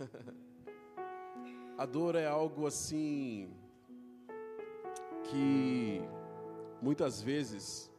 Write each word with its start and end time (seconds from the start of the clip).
A 1.78 1.86
dor 1.86 2.14
é 2.14 2.26
algo 2.26 2.66
assim 2.66 3.50
que 5.24 6.00
muitas 6.82 7.22
vezes 7.22 7.90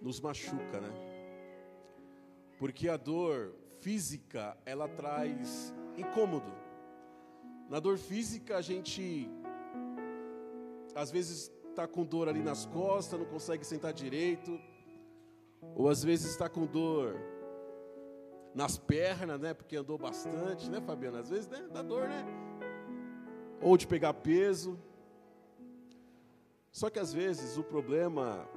nos 0.00 0.20
machuca, 0.20 0.80
né? 0.80 0.90
Porque 2.58 2.88
a 2.88 2.96
dor 2.96 3.54
física, 3.80 4.56
ela 4.66 4.88
traz 4.88 5.72
incômodo. 5.96 6.52
Na 7.68 7.78
dor 7.78 7.98
física, 7.98 8.56
a 8.56 8.60
gente 8.62 9.30
às 10.94 11.10
vezes 11.10 11.52
está 11.70 11.86
com 11.86 12.04
dor 12.04 12.28
ali 12.28 12.42
nas 12.42 12.66
costas, 12.66 13.18
não 13.18 13.26
consegue 13.26 13.64
sentar 13.64 13.92
direito, 13.92 14.58
ou 15.76 15.88
às 15.88 16.02
vezes 16.02 16.30
está 16.32 16.48
com 16.48 16.66
dor 16.66 17.16
nas 18.54 18.78
pernas, 18.78 19.40
né? 19.40 19.54
Porque 19.54 19.76
andou 19.76 19.98
bastante, 19.98 20.70
né, 20.70 20.80
Fabiana? 20.80 21.20
Às 21.20 21.30
vezes 21.30 21.48
né, 21.48 21.66
dá 21.72 21.82
dor, 21.82 22.08
né? 22.08 22.24
Ou 23.60 23.76
de 23.76 23.86
pegar 23.86 24.14
peso. 24.14 24.78
Só 26.70 26.88
que 26.90 26.98
às 26.98 27.12
vezes 27.12 27.56
o 27.56 27.64
problema 27.64 28.48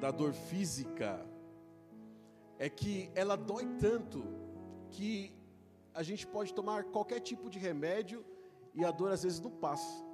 da 0.00 0.10
dor 0.10 0.32
física 0.32 1.24
é 2.58 2.68
que 2.68 3.10
ela 3.14 3.36
dói 3.36 3.66
tanto 3.78 4.24
que 4.90 5.34
a 5.94 6.02
gente 6.02 6.26
pode 6.26 6.54
tomar 6.54 6.84
qualquer 6.84 7.20
tipo 7.20 7.50
de 7.50 7.58
remédio 7.58 8.24
e 8.74 8.84
a 8.84 8.90
dor 8.90 9.10
às 9.10 9.22
vezes 9.22 9.40
não 9.40 9.50
passa. 9.50 10.04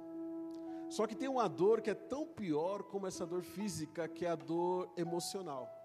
Só 0.89 1.05
que 1.05 1.15
tem 1.15 1.29
uma 1.29 1.47
dor 1.47 1.81
que 1.81 1.91
é 1.91 1.93
tão 1.93 2.25
pior 2.25 2.83
como 2.83 3.05
essa 3.05 3.25
dor 3.25 3.43
física, 3.43 4.07
que 4.07 4.25
é 4.25 4.29
a 4.29 4.35
dor 4.35 4.91
emocional. 4.97 5.78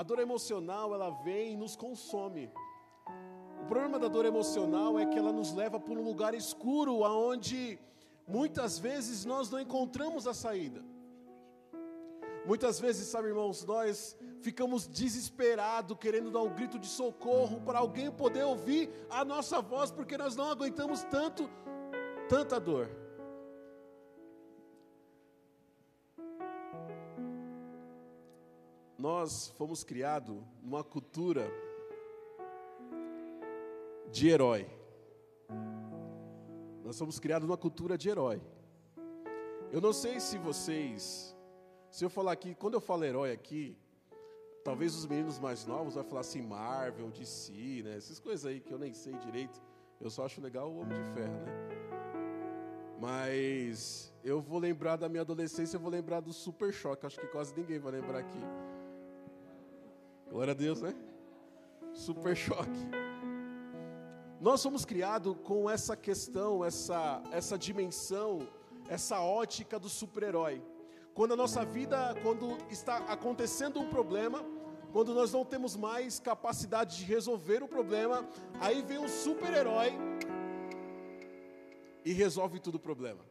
A 0.00 0.02
dor 0.02 0.18
emocional, 0.18 0.94
ela 0.94 1.10
vem 1.10 1.52
e 1.52 1.56
nos 1.58 1.76
consome. 1.76 2.50
O 3.62 3.66
problema 3.66 3.98
da 3.98 4.08
dor 4.08 4.24
emocional 4.24 4.98
é 4.98 5.04
que 5.04 5.18
ela 5.18 5.30
nos 5.30 5.52
leva 5.52 5.78
para 5.78 5.92
um 5.92 6.02
lugar 6.02 6.32
escuro, 6.32 7.04
aonde 7.04 7.78
muitas 8.26 8.78
vezes 8.78 9.26
nós 9.26 9.50
não 9.50 9.60
encontramos 9.60 10.26
a 10.26 10.32
saída. 10.32 10.82
Muitas 12.46 12.80
vezes, 12.80 13.08
sabe, 13.08 13.28
irmãos, 13.28 13.62
nós 13.66 14.16
ficamos 14.40 14.86
desesperados, 14.86 15.98
querendo 15.98 16.30
dar 16.30 16.40
um 16.40 16.54
grito 16.54 16.78
de 16.78 16.86
socorro 16.86 17.60
para 17.60 17.80
alguém 17.80 18.10
poder 18.10 18.44
ouvir 18.44 18.88
a 19.10 19.22
nossa 19.22 19.60
voz, 19.60 19.90
porque 19.90 20.16
nós 20.16 20.34
não 20.34 20.46
aguentamos 20.50 21.02
tanto, 21.10 21.46
tanta 22.26 22.58
dor. 22.58 22.88
Nós 29.00 29.48
fomos 29.56 29.82
criados 29.82 30.36
numa 30.62 30.84
cultura 30.84 31.50
de 34.12 34.28
herói. 34.28 34.68
Nós 36.84 36.98
fomos 36.98 37.18
criados 37.18 37.48
numa 37.48 37.56
cultura 37.56 37.96
de 37.96 38.10
herói. 38.10 38.42
Eu 39.72 39.80
não 39.80 39.94
sei 39.94 40.20
se 40.20 40.36
vocês, 40.36 41.34
se 41.90 42.04
eu 42.04 42.10
falar 42.10 42.32
aqui, 42.32 42.54
quando 42.54 42.74
eu 42.74 42.80
falo 42.80 43.04
herói 43.04 43.32
aqui, 43.32 43.78
talvez 44.62 44.94
os 44.94 45.06
meninos 45.06 45.38
mais 45.38 45.64
novos 45.64 45.94
vão 45.94 46.04
falar 46.04 46.20
assim 46.20 46.42
Marvel, 46.42 47.10
DC, 47.10 47.82
né? 47.82 47.96
Essas 47.96 48.18
coisas 48.18 48.44
aí 48.44 48.60
que 48.60 48.70
eu 48.70 48.78
nem 48.78 48.92
sei 48.92 49.14
direito. 49.14 49.62
Eu 49.98 50.10
só 50.10 50.26
acho 50.26 50.42
legal 50.42 50.70
o 50.70 50.78
Homem 50.78 51.02
de 51.02 51.08
Ferro, 51.14 51.40
né? 51.40 51.52
Mas 53.00 54.12
eu 54.22 54.42
vou 54.42 54.58
lembrar 54.58 54.96
da 54.96 55.08
minha 55.08 55.22
adolescência, 55.22 55.76
eu 55.76 55.80
vou 55.80 55.90
lembrar 55.90 56.20
do 56.20 56.34
Super 56.34 56.70
Choque. 56.70 57.06
Acho 57.06 57.18
que 57.18 57.28
quase 57.28 57.54
ninguém 57.56 57.78
vai 57.78 57.92
lembrar 57.92 58.18
aqui. 58.18 58.40
Glória 60.30 60.52
a 60.52 60.54
Deus, 60.54 60.80
né? 60.80 60.94
Super 61.92 62.36
choque. 62.36 62.80
Nós 64.40 64.60
somos 64.60 64.84
criados 64.84 65.36
com 65.42 65.68
essa 65.68 65.96
questão, 65.96 66.64
essa, 66.64 67.20
essa 67.32 67.58
dimensão, 67.58 68.46
essa 68.88 69.20
ótica 69.20 69.76
do 69.76 69.88
super-herói. 69.88 70.62
Quando 71.14 71.32
a 71.32 71.36
nossa 71.36 71.64
vida, 71.64 72.14
quando 72.22 72.56
está 72.70 72.98
acontecendo 72.98 73.80
um 73.80 73.90
problema, 73.90 74.44
quando 74.92 75.12
nós 75.12 75.32
não 75.32 75.44
temos 75.44 75.74
mais 75.76 76.20
capacidade 76.20 76.98
de 76.98 77.04
resolver 77.04 77.64
o 77.64 77.68
problema, 77.68 78.26
aí 78.60 78.82
vem 78.82 78.98
um 78.98 79.08
super-herói 79.08 79.92
e 82.04 82.12
resolve 82.12 82.60
todo 82.60 82.76
o 82.76 82.80
problema. 82.80 83.24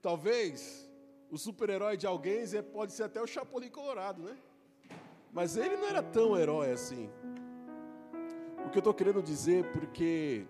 Talvez 0.00 0.90
o 1.30 1.36
super-herói 1.36 1.98
de 1.98 2.06
alguém 2.06 2.44
pode 2.72 2.94
ser 2.94 3.02
até 3.02 3.20
o 3.20 3.26
Chapolin 3.26 3.68
Colorado, 3.68 4.22
né? 4.22 4.36
Mas 5.32 5.56
ele 5.56 5.76
não 5.76 5.88
era 5.88 6.02
tão 6.02 6.36
herói 6.36 6.72
assim. 6.72 7.10
O 8.64 8.70
que 8.70 8.78
eu 8.78 8.80
estou 8.80 8.94
querendo 8.94 9.22
dizer, 9.22 9.70
porque 9.72 10.46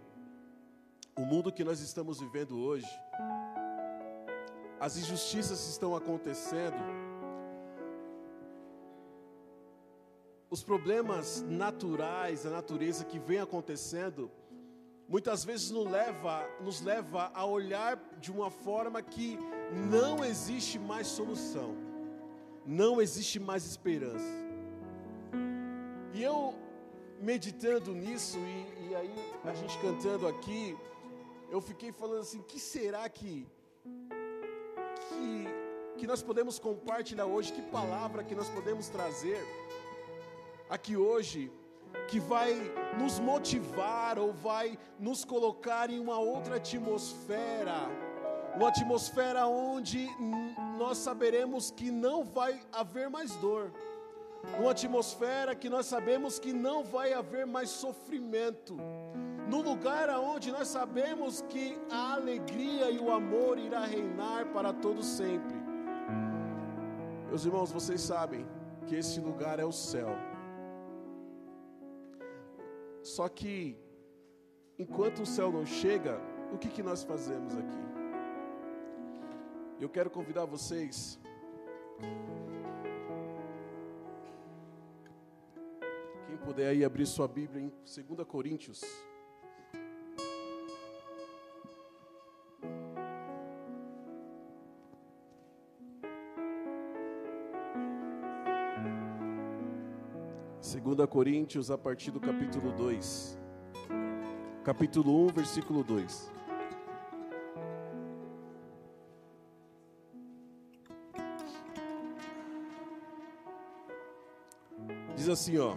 o 1.16 1.22
mundo 1.22 1.52
que 1.52 1.64
nós 1.64 1.80
estamos 1.80 2.20
vivendo 2.20 2.58
hoje, 2.58 2.88
as 4.78 4.96
injustiças 4.96 5.68
estão 5.68 5.96
acontecendo, 5.96 6.76
os 10.48 10.62
problemas 10.62 11.42
naturais, 11.42 12.46
a 12.46 12.50
natureza 12.50 13.04
que 13.04 13.18
vem 13.18 13.38
acontecendo, 13.38 14.30
muitas 15.08 15.44
vezes 15.44 15.70
nos 15.70 15.90
leva, 15.90 16.48
nos 16.60 16.80
leva 16.80 17.30
a 17.34 17.44
olhar 17.44 17.98
de 18.20 18.30
uma 18.30 18.50
forma 18.50 19.02
que 19.02 19.38
não 19.90 20.24
existe 20.24 20.78
mais 20.78 21.06
solução, 21.06 21.76
não 22.64 23.00
existe 23.00 23.38
mais 23.38 23.64
esperança. 23.66 24.45
E 26.16 26.22
eu 26.22 26.54
meditando 27.20 27.94
nisso, 27.94 28.38
e, 28.38 28.88
e, 28.88 28.94
aí 28.94 29.14
a 29.44 29.52
gente 29.52 29.76
cantando 29.80 30.26
aqui, 30.26 30.74
eu 31.50 31.60
fiquei 31.60 31.92
falando 31.92 32.20
assim: 32.20 32.40
que 32.40 32.58
será 32.58 33.06
que, 33.06 33.46
que, 35.08 35.46
que 35.98 36.06
nós 36.06 36.22
podemos 36.22 36.58
compartilhar 36.58 37.26
hoje? 37.26 37.52
Que 37.52 37.60
palavra 37.60 38.24
que 38.24 38.34
nós 38.34 38.48
podemos 38.48 38.88
trazer 38.88 39.46
aqui 40.70 40.96
hoje? 40.96 41.52
Que 42.08 42.18
vai 42.18 42.54
nos 42.98 43.18
motivar 43.18 44.18
ou 44.18 44.32
vai 44.32 44.78
nos 44.98 45.22
colocar 45.22 45.90
em 45.90 46.00
uma 46.00 46.18
outra 46.18 46.56
atmosfera, 46.56 47.90
uma 48.54 48.68
atmosfera 48.68 49.46
onde 49.46 50.08
nós 50.78 50.96
saberemos 50.96 51.70
que 51.70 51.90
não 51.90 52.24
vai 52.24 52.58
haver 52.72 53.10
mais 53.10 53.36
dor 53.36 53.70
numa 54.52 54.70
atmosfera 54.70 55.54
que 55.54 55.68
nós 55.68 55.86
sabemos 55.86 56.38
que 56.38 56.52
não 56.52 56.84
vai 56.84 57.12
haver 57.12 57.46
mais 57.46 57.70
sofrimento, 57.70 58.76
num 59.48 59.62
lugar 59.62 60.08
onde 60.18 60.50
nós 60.50 60.68
sabemos 60.68 61.42
que 61.48 61.78
a 61.90 62.14
alegria 62.14 62.90
e 62.90 62.98
o 62.98 63.10
amor 63.10 63.58
irá 63.58 63.84
reinar 63.84 64.46
para 64.52 64.72
todo 64.72 65.02
sempre. 65.02 65.56
Meus 67.28 67.44
irmãos, 67.44 67.70
vocês 67.72 68.00
sabem 68.00 68.46
que 68.86 68.94
esse 68.94 69.20
lugar 69.20 69.58
é 69.58 69.64
o 69.64 69.72
céu. 69.72 70.08
Só 73.02 73.28
que 73.28 73.78
enquanto 74.78 75.22
o 75.22 75.26
céu 75.26 75.52
não 75.52 75.64
chega, 75.64 76.20
o 76.52 76.58
que, 76.58 76.68
que 76.68 76.82
nós 76.82 77.02
fazemos 77.04 77.56
aqui? 77.56 77.84
Eu 79.78 79.88
quero 79.88 80.10
convidar 80.10 80.44
vocês 80.46 81.18
puder 86.36 86.68
aí 86.68 86.84
abrir 86.84 87.06
sua 87.06 87.26
Bíblia 87.26 87.62
em 87.62 87.68
2 87.68 88.26
Coríntios. 88.26 88.82
Segunda 100.60 101.06
Coríntios 101.06 101.70
a 101.70 101.78
partir 101.78 102.10
do 102.10 102.20
capítulo 102.20 102.72
2. 102.72 103.38
Capítulo 104.64 105.26
1, 105.26 105.28
versículo 105.28 105.84
2. 105.84 106.32
Diz 115.14 115.28
assim, 115.28 115.56
ó: 115.58 115.76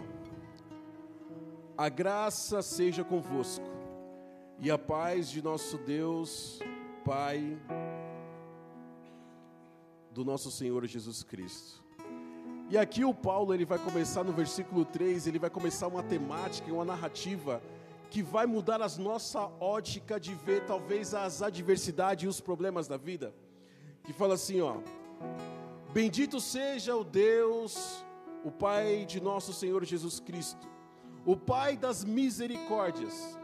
a 1.80 1.88
graça 1.88 2.60
seja 2.60 3.02
convosco 3.02 3.64
e 4.58 4.70
a 4.70 4.76
paz 4.76 5.30
de 5.30 5.40
nosso 5.40 5.78
Deus, 5.78 6.58
Pai, 7.06 7.58
do 10.10 10.22
nosso 10.22 10.50
Senhor 10.50 10.86
Jesus 10.86 11.22
Cristo. 11.22 11.82
E 12.68 12.76
aqui 12.76 13.02
o 13.02 13.14
Paulo, 13.14 13.54
ele 13.54 13.64
vai 13.64 13.78
começar 13.78 14.22
no 14.22 14.30
versículo 14.30 14.84
3, 14.84 15.26
ele 15.26 15.38
vai 15.38 15.48
começar 15.48 15.86
uma 15.86 16.02
temática, 16.02 16.70
uma 16.70 16.84
narrativa 16.84 17.62
que 18.10 18.22
vai 18.22 18.44
mudar 18.44 18.82
a 18.82 18.88
nossa 18.98 19.50
ótica 19.58 20.20
de 20.20 20.34
ver 20.34 20.66
talvez 20.66 21.14
as 21.14 21.40
adversidades 21.40 22.24
e 22.24 22.28
os 22.28 22.42
problemas 22.42 22.86
da 22.86 22.98
vida. 22.98 23.34
Que 24.04 24.12
fala 24.12 24.34
assim, 24.34 24.60
ó: 24.60 24.76
Bendito 25.94 26.42
seja 26.42 26.94
o 26.94 27.02
Deus, 27.02 28.04
o 28.44 28.50
Pai 28.50 29.06
de 29.06 29.18
nosso 29.18 29.54
Senhor 29.54 29.82
Jesus 29.82 30.20
Cristo 30.20 30.68
o 31.24 31.36
Pai 31.36 31.76
das 31.76 32.04
misericórdias, 32.04 33.38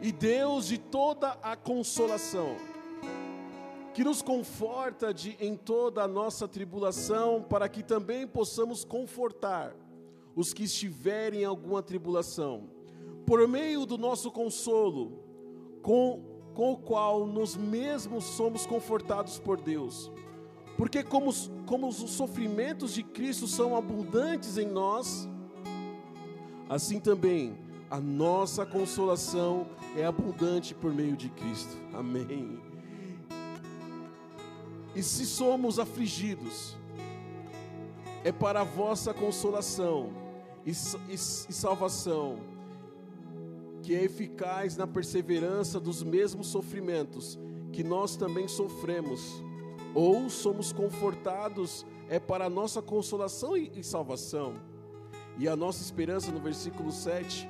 E 0.00 0.12
Deus 0.12 0.66
de 0.66 0.78
toda 0.78 1.30
a 1.42 1.56
consolação, 1.56 2.56
que 3.92 4.04
nos 4.04 4.22
conforta 4.22 5.12
de, 5.12 5.36
em 5.40 5.56
toda 5.56 6.04
a 6.04 6.08
nossa 6.08 6.46
tribulação, 6.46 7.42
para 7.42 7.68
que 7.68 7.82
também 7.82 8.26
possamos 8.26 8.84
confortar 8.84 9.74
os 10.36 10.52
que 10.52 10.64
estiverem 10.64 11.40
em 11.40 11.44
alguma 11.44 11.82
tribulação, 11.82 12.70
por 13.26 13.46
meio 13.48 13.84
do 13.84 13.98
nosso 13.98 14.30
consolo, 14.30 15.24
com, 15.82 16.22
com 16.54 16.72
o 16.72 16.76
qual 16.76 17.26
nós 17.26 17.56
mesmos 17.56 18.24
somos 18.24 18.66
confortados 18.66 19.40
por 19.40 19.60
Deus. 19.60 20.12
Porque, 20.76 21.02
como, 21.02 21.32
como 21.66 21.88
os 21.88 21.96
sofrimentos 21.96 22.94
de 22.94 23.02
Cristo 23.02 23.48
são 23.48 23.76
abundantes 23.76 24.56
em 24.58 24.66
nós, 24.66 25.28
assim 26.68 27.00
também 27.00 27.56
a 27.90 27.98
nossa 27.98 28.66
consolação 28.66 29.66
é 29.96 30.04
abundante 30.04 30.74
por 30.74 30.92
meio 30.92 31.16
de 31.16 31.28
Cristo. 31.30 31.76
Amém. 31.94 32.60
E 34.94 35.02
se 35.02 35.24
somos 35.24 35.78
afligidos, 35.78 36.76
é 38.24 38.32
para 38.32 38.60
a 38.60 38.64
vossa 38.64 39.14
consolação 39.14 40.10
e, 40.66 40.70
e, 40.70 41.14
e 41.14 41.16
salvação, 41.16 42.40
que 43.82 43.94
é 43.94 44.04
eficaz 44.04 44.76
na 44.76 44.86
perseverança 44.86 45.80
dos 45.80 46.02
mesmos 46.02 46.48
sofrimentos 46.48 47.38
que 47.72 47.84
nós 47.84 48.16
também 48.16 48.48
sofremos, 48.48 49.42
ou 49.94 50.28
somos 50.28 50.72
confortados, 50.72 51.86
é 52.08 52.18
para 52.18 52.46
a 52.46 52.50
nossa 52.50 52.82
consolação 52.82 53.56
e, 53.56 53.70
e 53.76 53.84
salvação. 53.84 54.54
E 55.38 55.46
a 55.46 55.54
nossa 55.54 55.82
esperança, 55.82 56.32
no 56.32 56.40
versículo 56.40 56.90
7, 56.90 57.48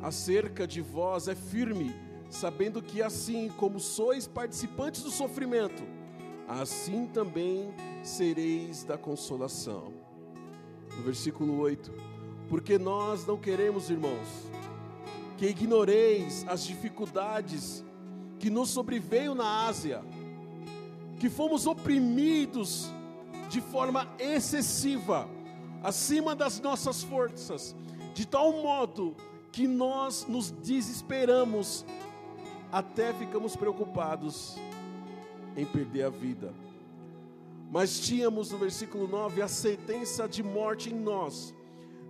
acerca 0.00 0.66
de 0.66 0.80
vós 0.80 1.26
é 1.26 1.34
firme, 1.34 1.92
sabendo 2.30 2.80
que 2.80 3.02
assim 3.02 3.48
como 3.56 3.80
sois 3.80 4.28
participantes 4.28 5.02
do 5.02 5.10
sofrimento, 5.10 5.82
assim 6.46 7.06
também 7.06 7.74
sereis 8.04 8.84
da 8.84 8.96
consolação. 8.96 9.92
No 10.96 11.02
versículo 11.02 11.58
8: 11.58 11.92
Porque 12.48 12.78
nós 12.78 13.26
não 13.26 13.36
queremos, 13.36 13.90
irmãos, 13.90 14.28
que 15.36 15.46
ignoreis 15.46 16.46
as 16.48 16.64
dificuldades 16.64 17.84
que 18.38 18.50
nos 18.50 18.70
sobreveio 18.70 19.34
na 19.34 19.66
Ásia, 19.66 20.00
que 21.18 21.28
fomos 21.28 21.66
oprimidos 21.66 22.88
de 23.48 23.60
forma 23.60 24.08
excessiva, 24.18 25.28
acima 25.82 26.34
das 26.34 26.60
nossas 26.60 27.02
forças, 27.02 27.74
de 28.14 28.26
tal 28.26 28.52
modo 28.62 29.14
que 29.52 29.66
nós 29.66 30.26
nos 30.28 30.50
desesperamos, 30.50 31.84
até 32.70 33.12
ficamos 33.14 33.56
preocupados 33.56 34.56
em 35.56 35.64
perder 35.64 36.04
a 36.04 36.10
vida. 36.10 36.52
Mas 37.70 38.00
tínhamos 38.00 38.50
no 38.50 38.58
versículo 38.58 39.08
9 39.08 39.42
a 39.42 39.48
sentença 39.48 40.28
de 40.28 40.42
morte 40.42 40.92
em 40.92 40.98
nós, 40.98 41.54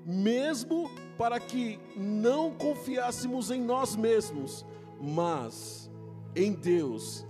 mesmo 0.05 0.91
para 1.17 1.41
que 1.41 1.79
não 1.97 2.53
confiássemos 2.53 3.51
em 3.51 3.61
nós 3.61 3.97
mesmos, 3.97 4.67
mas 5.01 5.91
em 6.35 6.53
Deus, 6.53 7.25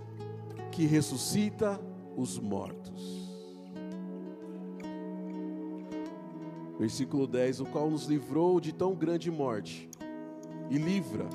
que 0.71 0.85
ressuscita 0.85 1.79
os 2.15 2.37
mortos. 2.37 3.26
Versículo 6.79 7.25
10: 7.25 7.61
O 7.61 7.65
qual 7.65 7.89
nos 7.89 8.05
livrou 8.05 8.59
de 8.59 8.73
tão 8.73 8.93
grande 8.93 9.31
morte 9.31 9.89
e 10.69 10.77
livra. 10.77 11.27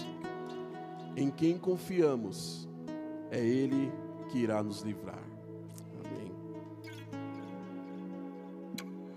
Em 1.17 1.31
quem 1.31 1.59
confiamos, 1.59 2.69
é 3.31 3.39
Ele 3.39 3.93
que 4.31 4.39
irá 4.39 4.63
nos 4.63 4.81
livrar. 4.81 5.23
Amém. 6.05 6.33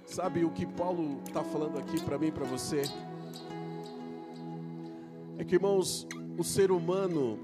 Sabe 0.05 0.43
o 0.43 0.49
que 0.49 0.65
Paulo 0.65 1.21
está 1.25 1.43
falando 1.43 1.77
aqui 1.77 2.01
para 2.03 2.17
mim 2.17 2.27
e 2.27 2.31
para 2.31 2.45
você? 2.45 2.83
É 5.37 5.43
que, 5.43 5.55
irmãos, 5.55 6.07
o 6.37 6.43
ser 6.43 6.71
humano, 6.71 7.39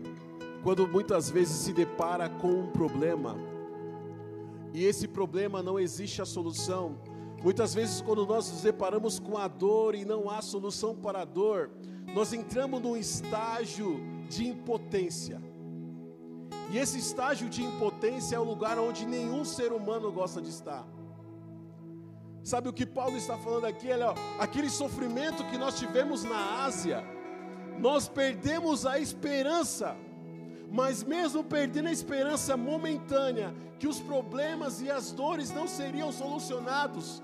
quando 0.63 0.87
muitas 0.87 1.29
vezes 1.29 1.55
se 1.55 1.73
depara 1.73 2.29
com 2.29 2.47
um 2.47 2.67
problema, 2.71 3.37
e 4.73 4.85
esse 4.85 5.07
problema 5.07 5.61
não 5.61 5.77
existe 5.77 6.21
a 6.21 6.25
solução, 6.25 6.97
muitas 7.43 7.73
vezes, 7.73 8.01
quando 8.01 8.25
nós 8.25 8.51
nos 8.51 8.61
deparamos 8.61 9.19
com 9.19 9.37
a 9.37 9.47
dor 9.47 9.95
e 9.95 10.05
não 10.05 10.29
há 10.29 10.41
solução 10.41 10.95
para 10.95 11.21
a 11.21 11.25
dor, 11.25 11.71
nós 12.13 12.33
entramos 12.33 12.81
num 12.81 12.95
estágio 12.97 13.99
de 14.29 14.47
impotência. 14.47 15.41
E 16.71 16.77
esse 16.77 16.97
estágio 16.97 17.49
de 17.49 17.63
impotência 17.63 18.35
é 18.35 18.39
o 18.39 18.43
lugar 18.43 18.79
onde 18.79 19.05
nenhum 19.05 19.43
ser 19.43 19.73
humano 19.73 20.11
gosta 20.11 20.41
de 20.41 20.49
estar. 20.49 20.87
Sabe 22.43 22.69
o 22.69 22.73
que 22.73 22.85
Paulo 22.85 23.17
está 23.17 23.37
falando 23.37 23.65
aqui? 23.65 23.89
Ó, 23.91 24.15
aquele 24.39 24.69
sofrimento 24.69 25.43
que 25.45 25.57
nós 25.57 25.77
tivemos 25.77 26.23
na 26.23 26.63
Ásia, 26.63 27.03
nós 27.77 28.07
perdemos 28.07 28.85
a 28.85 28.99
esperança, 28.99 29.95
mas 30.71 31.03
mesmo 31.03 31.43
perdendo 31.43 31.89
a 31.89 31.91
esperança 31.91 32.55
momentânea, 32.55 33.53
que 33.77 33.87
os 33.87 33.99
problemas 33.99 34.81
e 34.81 34.89
as 34.89 35.11
dores 35.11 35.51
não 35.51 35.67
seriam 35.67 36.11
solucionados, 36.13 37.21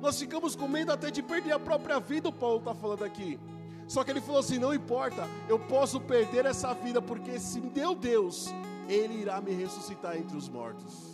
nós 0.00 0.18
ficamos 0.18 0.56
com 0.56 0.66
medo 0.66 0.90
até 0.90 1.10
de 1.10 1.22
perder 1.22 1.52
a 1.52 1.58
própria 1.58 2.00
vida, 2.00 2.28
o 2.28 2.32
Paulo 2.32 2.58
está 2.58 2.74
falando 2.74 3.04
aqui. 3.04 3.38
Só 3.86 4.02
que 4.02 4.10
ele 4.10 4.20
falou 4.20 4.40
assim: 4.40 4.58
não 4.58 4.74
importa, 4.74 5.28
eu 5.48 5.58
posso 5.58 6.00
perder 6.00 6.46
essa 6.46 6.74
vida, 6.74 7.00
porque 7.00 7.38
se 7.38 7.60
deu 7.60 7.94
Deus, 7.94 8.48
Ele 8.88 9.20
irá 9.20 9.40
me 9.40 9.52
ressuscitar 9.52 10.16
entre 10.16 10.36
os 10.36 10.48
mortos. 10.48 11.10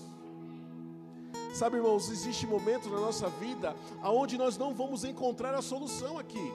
Sabe, 1.53 1.77
irmãos, 1.77 2.11
existe 2.11 2.47
momentos 2.47 2.91
na 2.91 3.01
nossa 3.01 3.29
vida 3.29 3.75
aonde 4.03 4.37
nós 4.37 4.57
não 4.59 4.75
vamos 4.75 5.05
encontrar 5.05 5.55
a 5.55 5.63
solução 5.63 6.19
aqui. 6.19 6.53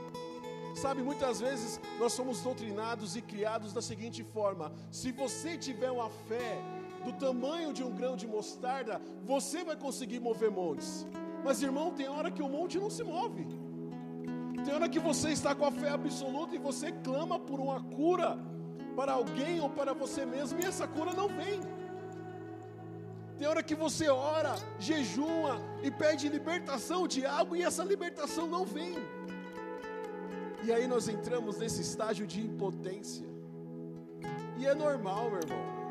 Sabe, 0.76 1.02
muitas 1.02 1.40
vezes 1.40 1.80
nós 2.00 2.14
somos 2.14 2.42
doutrinados 2.42 3.16
e 3.16 3.22
criados 3.22 3.74
da 3.74 3.82
seguinte 3.82 4.24
forma: 4.24 4.72
se 4.90 5.12
você 5.12 5.58
tiver 5.58 5.92
uma 5.92 6.10
fé 6.10 6.62
do 7.04 7.14
tamanho 7.14 7.74
de 7.74 7.84
um 7.84 7.92
grão 7.92 8.16
de 8.16 8.28
mostarda, 8.28 9.02
você 9.26 9.64
vai 9.64 9.76
conseguir 9.76 10.20
mover 10.20 10.52
montes. 10.52 11.06
Mas, 11.44 11.62
irmão, 11.62 11.92
tem 11.92 12.08
hora 12.08 12.30
que 12.30 12.42
o 12.42 12.50
monte 12.50 12.80
não 12.80 12.90
se 12.90 13.04
move. 13.04 13.46
Tem 14.64 14.74
hora 14.74 14.88
que 14.88 15.00
você 15.00 15.30
está 15.32 15.56
com 15.56 15.66
a 15.66 15.72
fé 15.72 15.90
absoluta 15.90 16.56
e 16.56 16.60
você 16.60 16.92
clama 16.92 17.40
por 17.40 17.60
uma 17.60 17.82
cura 17.84 18.38
para 18.96 19.14
alguém 19.14 19.60
ou 19.60 19.70
para 19.70 19.94
você 19.94 20.26
mesmo 20.26 20.60
e 20.60 20.66
essa 20.66 20.88
cura 20.88 21.14
não 21.14 21.28
vem. 21.28 21.60
Tem 23.38 23.48
hora 23.48 23.64
que 23.64 23.74
você 23.74 24.08
ora, 24.08 24.54
jejua 24.78 25.60
e 25.82 25.90
pede 25.90 26.30
libertação 26.30 27.08
de 27.08 27.26
algo 27.26 27.56
e 27.56 27.64
essa 27.64 27.84
libertação 27.84 28.46
não 28.46 28.64
vem. 28.64 28.96
E 30.64 30.72
aí 30.72 30.88
nós 30.88 31.08
entramos 31.08 31.58
nesse 31.58 31.82
estágio 31.82 32.26
de 32.28 32.40
impotência. 32.40 33.28
E 34.58 34.66
é 34.66 34.76
normal, 34.76 35.30
meu 35.32 35.40
irmão. 35.40 35.82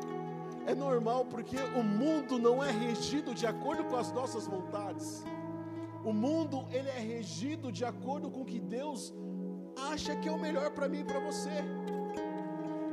É 0.65 0.75
normal 0.75 1.25
porque 1.25 1.57
o 1.75 1.83
mundo 1.83 2.37
não 2.37 2.63
é 2.63 2.71
regido 2.71 3.33
de 3.33 3.45
acordo 3.45 3.83
com 3.85 3.97
as 3.97 4.11
nossas 4.11 4.47
vontades. 4.47 5.23
O 6.03 6.13
mundo 6.13 6.65
ele 6.71 6.89
é 6.89 6.99
regido 6.99 7.71
de 7.71 7.83
acordo 7.83 8.29
com 8.29 8.41
o 8.41 8.45
que 8.45 8.59
Deus 8.59 9.13
acha 9.91 10.15
que 10.15 10.29
é 10.29 10.31
o 10.31 10.39
melhor 10.39 10.71
para 10.71 10.87
mim 10.87 11.01
e 11.01 11.03
para 11.03 11.19
você. 11.19 11.49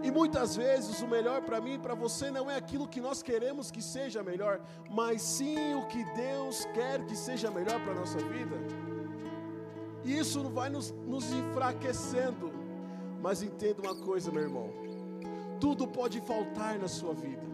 E 0.02 0.10
muitas 0.10 0.54
vezes 0.56 1.00
o 1.02 1.08
melhor 1.08 1.42
para 1.42 1.60
mim 1.60 1.74
e 1.74 1.78
para 1.78 1.94
você 1.94 2.30
não 2.30 2.50
é 2.50 2.56
aquilo 2.56 2.86
que 2.86 3.00
nós 3.00 3.22
queremos 3.22 3.70
que 3.70 3.82
seja 3.82 4.22
melhor, 4.22 4.60
mas 4.90 5.22
sim 5.22 5.74
o 5.74 5.86
que 5.86 6.04
Deus 6.14 6.64
quer 6.72 7.04
que 7.04 7.16
seja 7.16 7.50
melhor 7.50 7.80
para 7.82 7.92
a 7.92 7.96
nossa 7.96 8.18
vida. 8.18 8.56
E 10.08 10.18
isso 10.18 10.42
vai 10.48 10.70
nos, 10.70 10.90
nos 11.06 11.30
enfraquecendo. 11.30 12.50
Mas 13.20 13.42
entenda 13.42 13.82
uma 13.82 13.94
coisa, 13.94 14.32
meu 14.32 14.42
irmão: 14.42 14.70
tudo 15.60 15.86
pode 15.86 16.18
faltar 16.22 16.78
na 16.78 16.88
sua 16.88 17.12
vida. 17.12 17.46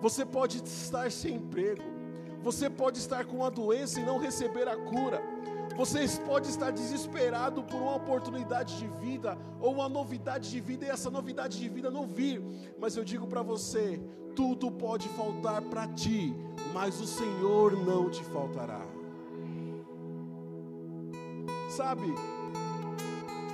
Você 0.00 0.24
pode 0.24 0.62
estar 0.64 1.10
sem 1.12 1.34
emprego, 1.34 1.82
você 2.42 2.70
pode 2.70 2.98
estar 2.98 3.26
com 3.26 3.36
uma 3.36 3.50
doença 3.50 4.00
e 4.00 4.04
não 4.04 4.18
receber 4.18 4.66
a 4.66 4.76
cura. 4.76 5.22
Você 5.76 6.06
pode 6.24 6.48
estar 6.48 6.70
desesperado 6.70 7.62
por 7.64 7.76
uma 7.76 7.96
oportunidade 7.96 8.78
de 8.78 8.86
vida 9.04 9.36
ou 9.60 9.74
uma 9.74 9.88
novidade 9.88 10.50
de 10.50 10.60
vida 10.60 10.86
e 10.86 10.88
essa 10.88 11.10
novidade 11.10 11.60
de 11.60 11.68
vida 11.68 11.90
não 11.90 12.06
vir. 12.06 12.42
Mas 12.78 12.96
eu 12.96 13.04
digo 13.04 13.26
para 13.26 13.42
você: 13.42 14.00
tudo 14.34 14.70
pode 14.70 15.10
faltar 15.10 15.60
para 15.60 15.86
ti, 15.88 16.34
mas 16.72 17.02
o 17.02 17.06
Senhor 17.06 17.76
não 17.84 18.08
te 18.08 18.24
faltará. 18.24 18.93
Sabe, 21.74 22.14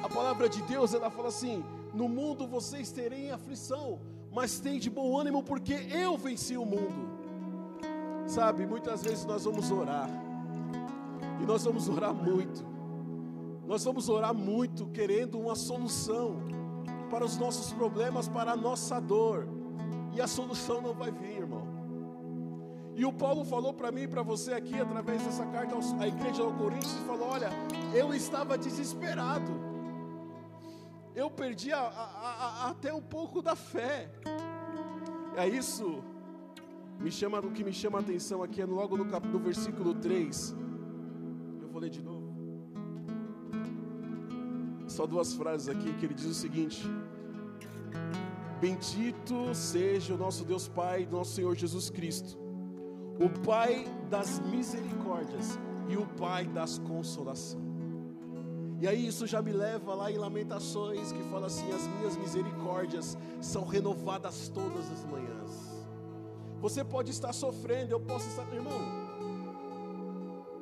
a 0.02 0.08
palavra 0.10 0.46
de 0.46 0.60
Deus 0.64 0.92
ela 0.92 1.08
fala 1.08 1.28
assim: 1.28 1.64
no 1.94 2.06
mundo 2.06 2.46
vocês 2.46 2.92
terem 2.92 3.30
aflição, 3.30 3.98
mas 4.30 4.60
tem 4.60 4.78
de 4.78 4.90
bom 4.90 5.18
ânimo, 5.18 5.42
porque 5.42 5.72
eu 5.90 6.18
venci 6.18 6.54
o 6.54 6.66
mundo. 6.66 7.08
Sabe, 8.26 8.66
muitas 8.66 9.02
vezes 9.02 9.24
nós 9.24 9.44
vamos 9.44 9.70
orar, 9.70 10.10
e 11.40 11.46
nós 11.46 11.64
vamos 11.64 11.88
orar 11.88 12.12
muito, 12.12 12.62
nós 13.66 13.82
vamos 13.84 14.06
orar 14.10 14.34
muito 14.34 14.84
querendo 14.88 15.40
uma 15.40 15.54
solução, 15.54 16.42
para 17.08 17.24
os 17.24 17.38
nossos 17.38 17.72
problemas, 17.72 18.28
para 18.28 18.52
a 18.52 18.56
nossa 18.56 19.00
dor, 19.00 19.48
e 20.12 20.20
a 20.20 20.26
solução 20.26 20.82
não 20.82 20.92
vai 20.92 21.10
vir, 21.10 21.38
irmão. 21.38 21.66
E 23.00 23.04
o 23.06 23.10
Paulo 23.10 23.42
falou 23.46 23.72
para 23.72 23.90
mim 23.90 24.02
e 24.02 24.08
para 24.14 24.22
você 24.22 24.52
aqui, 24.52 24.78
através 24.78 25.22
dessa 25.22 25.46
carta 25.46 25.74
à 25.98 26.06
igreja 26.06 26.42
ao 26.42 26.52
Coríntios, 26.52 26.92
e 26.96 27.04
falou: 27.06 27.28
Olha, 27.28 27.48
eu 27.94 28.12
estava 28.12 28.58
desesperado, 28.58 29.52
eu 31.14 31.30
perdi 31.30 31.72
a, 31.72 31.80
a, 31.80 32.66
a, 32.66 32.68
até 32.68 32.92
um 32.92 33.00
pouco 33.00 33.40
da 33.40 33.56
fé. 33.56 34.10
É 35.34 35.48
isso, 35.48 36.04
me 36.98 37.10
chama, 37.10 37.38
o 37.38 37.50
que 37.52 37.64
me 37.64 37.72
chama 37.72 37.96
a 37.96 38.02
atenção 38.02 38.42
aqui 38.42 38.60
é 38.60 38.66
logo 38.66 38.98
no, 38.98 39.06
cap, 39.06 39.26
no 39.26 39.38
versículo 39.38 39.94
3. 39.94 40.54
Eu 41.62 41.68
vou 41.70 41.80
ler 41.80 41.88
de 41.88 42.02
novo. 42.02 42.28
Só 44.86 45.06
duas 45.06 45.32
frases 45.32 45.70
aqui 45.70 45.90
que 45.94 46.04
ele 46.04 46.12
diz 46.12 46.26
o 46.26 46.34
seguinte: 46.34 46.86
Bendito 48.60 49.54
seja 49.54 50.12
o 50.12 50.18
nosso 50.18 50.44
Deus 50.44 50.68
Pai, 50.68 51.08
nosso 51.10 51.32
Senhor 51.32 51.56
Jesus 51.56 51.88
Cristo 51.88 52.39
o 53.20 53.28
Pai 53.28 53.84
das 54.08 54.40
misericórdias 54.40 55.58
e 55.88 55.96
o 55.96 56.06
Pai 56.06 56.46
das 56.46 56.78
consolações. 56.78 57.68
E 58.80 58.88
aí 58.88 59.06
isso 59.06 59.26
já 59.26 59.42
me 59.42 59.52
leva 59.52 59.94
lá 59.94 60.10
em 60.10 60.16
Lamentações, 60.16 61.12
que 61.12 61.22
fala 61.24 61.48
assim: 61.48 61.70
as 61.70 61.86
minhas 61.86 62.16
misericórdias 62.16 63.18
são 63.38 63.66
renovadas 63.66 64.48
todas 64.48 64.90
as 64.90 65.04
manhãs. 65.04 65.84
Você 66.62 66.82
pode 66.82 67.10
estar 67.10 67.34
sofrendo, 67.34 67.92
eu 67.92 68.00
posso 68.00 68.26
estar, 68.28 68.50
irmão. 68.54 68.80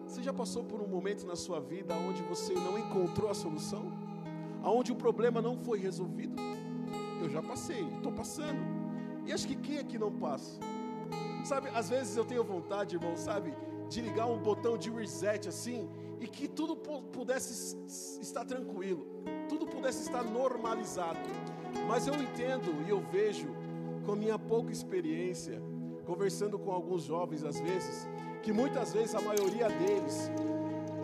Você 0.05 0.21
já 0.21 0.33
passou 0.33 0.65
por 0.65 0.81
um 0.81 0.89
momento 0.89 1.25
na 1.27 1.37
sua 1.37 1.61
vida 1.61 1.95
onde 1.95 2.23
você 2.23 2.55
não 2.55 2.77
encontrou 2.77 3.31
a 3.31 3.35
solução? 3.35 3.93
Aonde 4.65 4.91
o 4.91 4.97
problema 4.97 5.41
não 5.41 5.57
foi 5.57 5.79
resolvido? 5.79 6.35
Eu 7.23 7.31
já 7.31 7.41
passei, 7.41 7.87
estou 7.97 8.11
passando. 8.11 8.59
E 9.27 9.33
acho 9.33 9.47
que 9.47 9.55
quem 9.55 9.79
aqui 9.79 9.99
não 9.99 10.11
passa? 10.11 10.59
Sabe, 11.45 11.69
às 11.75 11.89
vezes 11.89 12.17
eu 12.17 12.25
tenho 12.25 12.45
vontade, 12.45 12.97
irmão, 12.97 13.17
sabe, 13.17 13.55
de 13.89 14.01
ligar 14.01 14.27
um 14.27 14.39
botão 14.39 14.77
de 14.77 14.91
reset 14.91 15.49
assim 15.49 15.89
e 16.21 16.27
que 16.27 16.49
tudo 16.49 16.77
pudesse 16.77 17.77
estar 18.21 18.45
tranquilo, 18.45 19.07
tudo 19.49 19.67
pudesse 19.67 20.03
estar 20.03 20.25
normalizado. 20.25 21.19
Mas 21.87 22.07
eu 22.07 22.15
entendo 22.15 22.85
e 22.87 22.91
eu 22.91 23.01
vejo, 23.01 23.49
com 24.05 24.15
minha 24.15 24.39
pouca 24.39 24.73
experiência, 24.73 25.63
conversando 26.05 26.59
com 26.59 26.71
alguns 26.73 27.05
jovens 27.05 27.45
às 27.45 27.61
vezes, 27.61 28.09
que 28.43 28.53
muitas 28.53 28.93
vezes 28.93 29.15
a 29.15 29.21
maioria 29.21 29.69
deles, 29.69 30.31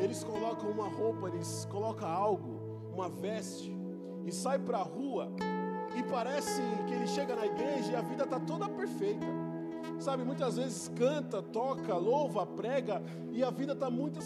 eles 0.01 0.25
colocam 0.25 0.71
uma 0.71 0.89
roupa, 0.89 1.29
eles 1.29 1.67
colocam 1.71 2.09
algo, 2.09 2.91
uma 2.93 3.09
veste, 3.09 3.75
e 4.25 4.33
sai 4.33 4.59
para 4.59 4.79
a 4.79 4.83
rua, 4.83 5.31
e 5.97 6.03
parece 6.03 6.61
que 6.87 6.95
ele 6.95 7.07
chega 7.07 7.37
na 7.37 7.47
igreja 7.47 7.93
e 7.93 7.97
a 7.97 8.01
vida 8.01 8.25
está 8.25 8.41
toda 8.41 8.69
perfeita. 8.69 9.27
Sabe, 9.99 10.25
muitas 10.25 10.57
vezes 10.57 10.91
canta, 10.97 11.43
toca, 11.43 11.95
louva, 11.97 12.47
prega 12.47 13.03
e 13.33 13.43
a 13.43 13.51
vida 13.51 13.73
está 13.73 13.89
muito 13.89 14.21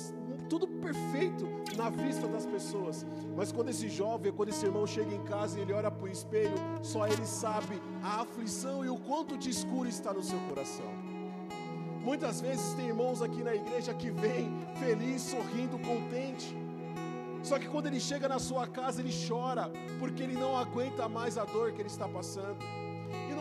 tudo 0.48 0.66
perfeito 0.66 1.46
na 1.76 1.90
vista 1.90 2.26
das 2.26 2.46
pessoas. 2.46 3.06
Mas 3.36 3.52
quando 3.52 3.68
esse 3.68 3.88
jovem, 3.88 4.32
quando 4.32 4.48
esse 4.48 4.64
irmão 4.64 4.86
chega 4.86 5.14
em 5.14 5.22
casa 5.24 5.58
e 5.58 5.62
ele 5.62 5.72
olha 5.72 5.90
para 5.90 6.04
o 6.04 6.08
espelho, 6.08 6.56
só 6.82 7.06
ele 7.06 7.24
sabe 7.24 7.80
a 8.02 8.22
aflição 8.22 8.84
e 8.84 8.88
o 8.88 8.96
quanto 8.96 9.36
de 9.36 9.50
escuro 9.50 9.88
está 9.88 10.12
no 10.12 10.22
seu 10.22 10.38
coração. 10.48 10.90
Muitas 12.00 12.40
vezes 12.40 12.72
tem 12.74 12.86
irmãos 12.86 13.20
aqui 13.20 13.42
na 13.42 13.54
igreja 13.54 13.92
que 13.92 14.10
vêm 14.10 14.50
feliz, 14.76 15.22
sorrindo, 15.22 15.78
contente. 15.78 16.56
Só 17.42 17.58
que 17.58 17.68
quando 17.68 17.86
ele 17.86 18.00
chega 18.00 18.28
na 18.28 18.38
sua 18.38 18.66
casa, 18.66 19.00
ele 19.00 19.12
chora, 19.28 19.70
porque 19.98 20.22
ele 20.22 20.34
não 20.34 20.56
aguenta 20.56 21.08
mais 21.08 21.36
a 21.36 21.44
dor 21.44 21.72
que 21.72 21.82
ele 21.82 21.88
está 21.88 22.08
passando 22.08 22.56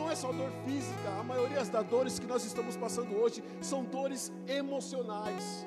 não 0.08 0.12
é 0.12 0.16
só 0.16 0.32
dor 0.32 0.50
física, 0.64 1.10
a 1.20 1.22
maioria 1.22 1.62
das 1.62 1.86
dores 1.86 2.18
que 2.18 2.26
nós 2.26 2.42
estamos 2.42 2.78
passando 2.78 3.14
hoje 3.14 3.44
são 3.60 3.84
dores 3.84 4.32
emocionais, 4.46 5.66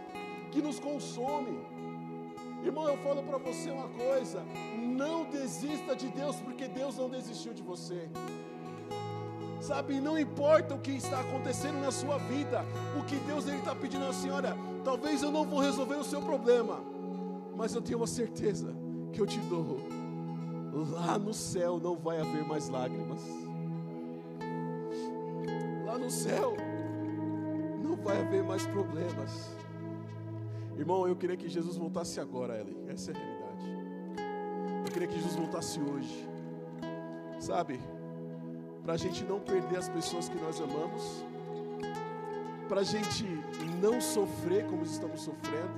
que 0.49 0.59
nos 0.63 0.79
consomem. 0.79 1.59
Irmão, 2.63 2.87
eu 2.87 2.97
falo 2.97 3.21
para 3.21 3.37
você 3.37 3.69
uma 3.69 3.87
coisa: 3.89 4.43
não 4.79 5.25
desista 5.25 5.95
de 5.95 6.07
Deus, 6.07 6.37
porque 6.37 6.67
Deus 6.67 6.97
não 6.97 7.07
desistiu 7.07 7.53
de 7.53 7.61
você. 7.61 8.09
Sabe, 9.61 10.01
não 10.01 10.17
importa 10.17 10.73
o 10.73 10.79
que 10.79 10.89
está 10.89 11.19
acontecendo 11.19 11.79
na 11.79 11.91
sua 11.91 12.17
vida, 12.17 12.65
o 12.99 13.05
que 13.05 13.17
Deus 13.17 13.45
está 13.45 13.75
pedindo 13.75 14.07
à 14.07 14.13
senhora, 14.13 14.57
talvez 14.83 15.21
eu 15.21 15.31
não 15.31 15.45
vou 15.45 15.59
resolver 15.59 15.97
o 15.97 16.03
seu 16.03 16.19
problema, 16.19 16.83
mas 17.55 17.75
eu 17.75 17.81
tenho 17.81 17.99
uma 17.99 18.07
certeza 18.07 18.75
que 19.13 19.21
eu 19.21 19.27
te 19.27 19.39
dou. 19.41 19.77
Lá 20.73 21.19
no 21.19 21.31
céu 21.31 21.79
não 21.79 21.95
vai 21.95 22.19
haver 22.19 22.43
mais 22.43 22.69
lágrimas 22.69 23.21
céu 26.11 26.55
não 27.83 27.95
vai 27.95 28.19
haver 28.21 28.43
mais 28.43 28.65
problemas. 28.67 29.55
Irmão, 30.77 31.07
eu 31.07 31.15
queria 31.15 31.37
que 31.37 31.47
Jesus 31.47 31.77
voltasse 31.77 32.19
agora, 32.19 32.59
Ellen. 32.59 32.77
Essa 32.89 33.11
é 33.11 33.15
a 33.15 33.17
realidade. 33.17 33.65
Eu 34.85 34.91
queria 34.91 35.07
que 35.07 35.15
Jesus 35.15 35.35
voltasse 35.35 35.79
hoje. 35.79 36.27
Sabe? 37.39 37.79
Para 38.83 38.93
a 38.93 38.97
gente 38.97 39.23
não 39.23 39.39
perder 39.39 39.77
as 39.77 39.89
pessoas 39.89 40.27
que 40.27 40.37
nós 40.39 40.59
amamos. 40.59 41.25
Para 42.67 42.81
a 42.81 42.83
gente 42.83 43.25
não 43.81 44.01
sofrer 44.01 44.65
como 44.65 44.83
estamos 44.83 45.21
sofrendo. 45.21 45.75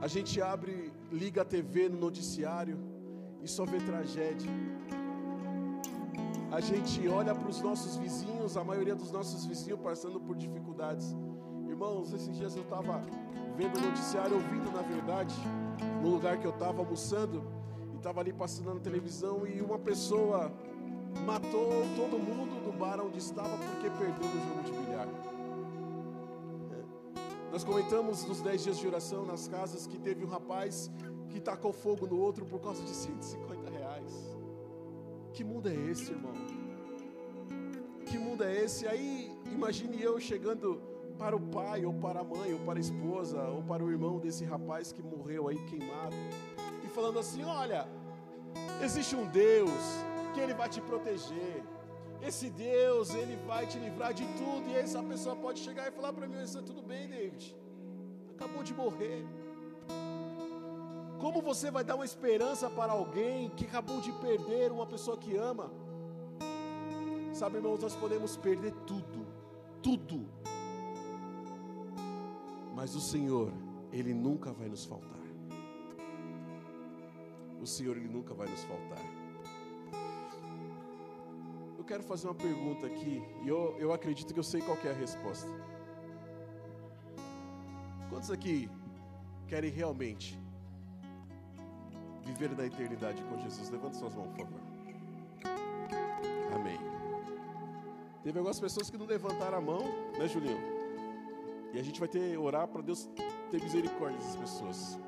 A 0.00 0.06
gente 0.06 0.40
abre, 0.40 0.92
liga 1.10 1.42
a 1.42 1.44
TV 1.44 1.88
no 1.88 1.98
noticiário 1.98 2.78
e 3.42 3.48
só 3.48 3.64
vê 3.64 3.78
tragédia 3.78 4.50
a 6.50 6.60
gente 6.60 7.06
olha 7.08 7.34
para 7.34 7.48
os 7.48 7.60
nossos 7.60 7.96
vizinhos, 7.96 8.56
a 8.56 8.64
maioria 8.64 8.94
dos 8.94 9.12
nossos 9.12 9.44
vizinhos 9.44 9.80
passando 9.80 10.18
por 10.18 10.34
dificuldades. 10.36 11.14
Irmãos, 11.68 12.12
esses 12.12 12.36
dias 12.36 12.56
eu 12.56 12.62
estava 12.62 13.02
vendo 13.56 13.76
o 13.76 13.80
noticiário, 13.80 14.34
ouvindo 14.34 14.72
na 14.72 14.82
verdade, 14.82 15.34
no 16.02 16.08
lugar 16.08 16.38
que 16.38 16.46
eu 16.46 16.52
estava 16.52 16.78
almoçando, 16.78 17.44
e 17.92 17.96
estava 17.96 18.20
ali 18.20 18.32
passando 18.32 18.72
na 18.72 18.80
televisão, 18.80 19.46
e 19.46 19.60
uma 19.60 19.78
pessoa 19.78 20.50
matou 21.26 21.68
todo 21.96 22.18
mundo 22.18 22.64
do 22.64 22.72
bar 22.78 23.00
onde 23.00 23.18
estava 23.18 23.56
porque 23.58 23.90
perdeu 23.90 24.28
no 24.28 24.40
jogo 24.40 24.62
de 24.64 24.72
bilhar. 24.72 25.08
É. 26.72 27.52
Nós 27.52 27.62
comentamos 27.62 28.24
nos 28.24 28.40
10 28.40 28.64
dias 28.64 28.78
de 28.78 28.86
oração 28.86 29.26
nas 29.26 29.48
casas 29.48 29.86
que 29.86 29.98
teve 29.98 30.24
um 30.24 30.28
rapaz 30.28 30.90
que 31.28 31.40
tacou 31.40 31.72
fogo 31.72 32.06
no 32.06 32.18
outro 32.18 32.46
por 32.46 32.60
causa 32.60 32.82
de 32.82 32.90
150 32.90 33.54
reais. 33.54 33.57
Que 35.38 35.44
mundo 35.44 35.68
é 35.68 35.74
esse, 35.88 36.10
irmão? 36.10 36.32
Que 38.06 38.18
mundo 38.18 38.42
é 38.42 38.64
esse? 38.64 38.88
Aí, 38.88 39.30
imagine 39.52 40.02
eu 40.02 40.18
chegando 40.18 40.82
para 41.16 41.36
o 41.36 41.40
pai, 41.40 41.84
ou 41.84 41.94
para 41.94 42.22
a 42.22 42.24
mãe, 42.24 42.52
ou 42.54 42.58
para 42.66 42.80
a 42.80 42.80
esposa, 42.80 43.40
ou 43.44 43.62
para 43.62 43.84
o 43.84 43.88
irmão 43.88 44.18
desse 44.18 44.44
rapaz 44.44 44.90
que 44.90 45.00
morreu 45.00 45.46
aí 45.46 45.58
queimado, 45.66 46.16
e 46.84 46.88
falando 46.88 47.20
assim: 47.20 47.44
olha, 47.44 47.86
existe 48.82 49.14
um 49.14 49.26
Deus 49.26 49.84
que 50.34 50.40
Ele 50.40 50.54
vai 50.54 50.68
te 50.68 50.80
proteger. 50.80 51.62
Esse 52.20 52.50
Deus, 52.50 53.14
Ele 53.14 53.36
vai 53.46 53.64
te 53.64 53.78
livrar 53.78 54.12
de 54.12 54.26
tudo. 54.38 54.68
E 54.68 54.74
essa 54.74 55.00
pessoa 55.04 55.36
pode 55.36 55.60
chegar 55.60 55.86
e 55.86 55.92
falar 55.92 56.12
para 56.12 56.26
mim: 56.26 56.42
Isso 56.42 56.60
tudo 56.64 56.82
bem, 56.82 57.06
David. 57.08 57.56
Acabou 58.34 58.64
de 58.64 58.74
morrer. 58.74 59.24
Como 61.20 61.42
você 61.42 61.70
vai 61.70 61.82
dar 61.82 61.96
uma 61.96 62.04
esperança 62.04 62.70
para 62.70 62.92
alguém 62.92 63.50
que 63.50 63.64
acabou 63.64 64.00
de 64.00 64.12
perder 64.12 64.70
uma 64.70 64.86
pessoa 64.86 65.16
que 65.16 65.36
ama? 65.36 65.70
Sabe, 67.34 67.56
irmãos, 67.56 67.80
nós 67.80 67.94
podemos 67.96 68.36
perder 68.36 68.72
tudo, 68.86 69.26
tudo, 69.82 70.28
mas 72.74 72.94
o 72.94 73.00
Senhor, 73.00 73.52
Ele 73.92 74.14
nunca 74.14 74.52
vai 74.52 74.68
nos 74.68 74.84
faltar. 74.84 75.18
O 77.60 77.66
Senhor, 77.66 77.96
Ele 77.96 78.08
nunca 78.08 78.32
vai 78.34 78.48
nos 78.48 78.62
faltar. 78.62 79.04
Eu 81.76 81.84
quero 81.84 82.04
fazer 82.04 82.28
uma 82.28 82.34
pergunta 82.34 82.86
aqui, 82.86 83.20
e 83.44 83.48
eu, 83.48 83.76
eu 83.78 83.92
acredito 83.92 84.32
que 84.32 84.38
eu 84.38 84.44
sei 84.44 84.60
qual 84.60 84.78
é 84.84 84.90
a 84.90 84.94
resposta. 84.94 85.48
Quantos 88.08 88.30
aqui 88.30 88.70
querem 89.48 89.70
realmente 89.70 90.38
viver 92.28 92.56
na 92.56 92.66
eternidade 92.66 93.22
com 93.22 93.38
Jesus? 93.38 93.70
Levante 93.70 93.96
suas 93.96 94.14
mãos, 94.14 94.28
por 94.36 94.46
favor. 94.46 94.60
Amém. 96.54 96.78
Teve 98.22 98.38
algumas 98.38 98.60
pessoas 98.60 98.90
que 98.90 98.98
não 98.98 99.06
levantaram 99.06 99.58
a 99.58 99.60
mão, 99.60 99.82
né, 100.18 100.28
Julinho? 100.28 100.60
E 101.72 101.78
a 101.78 101.82
gente 101.82 101.98
vai 101.98 102.08
ter 102.08 102.36
orar 102.38 102.66
para 102.68 102.82
Deus 102.82 103.08
ter 103.50 103.62
misericórdia 103.62 104.18
dessas 104.18 104.36
pessoas. 104.36 104.98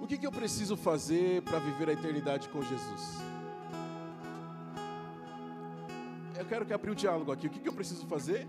O 0.00 0.06
que, 0.06 0.18
que 0.18 0.26
eu 0.26 0.32
preciso 0.32 0.76
fazer 0.76 1.42
para 1.42 1.58
viver 1.58 1.88
a 1.88 1.92
eternidade 1.92 2.48
com 2.50 2.62
Jesus? 2.62 3.04
Eu 6.38 6.44
quero 6.46 6.64
que 6.66 6.72
abrir 6.72 6.90
o 6.90 6.94
diálogo 6.94 7.32
aqui. 7.32 7.46
O 7.46 7.50
que, 7.50 7.60
que 7.60 7.68
eu 7.68 7.72
preciso 7.72 8.06
fazer? 8.06 8.46